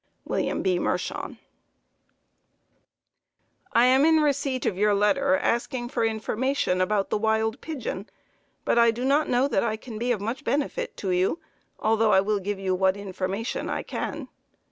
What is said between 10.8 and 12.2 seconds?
to you, though I